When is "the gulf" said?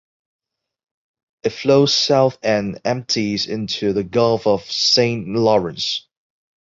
3.93-4.47